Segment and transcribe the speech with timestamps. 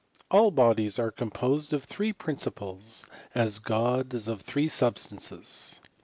[0.31, 3.05] All bodies are composed of three principles,
[3.35, 5.79] as God is of three substances.